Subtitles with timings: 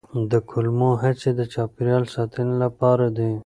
[0.31, 3.31] د کمولو هڅې د چاپیریال ساتنې لپاره دي.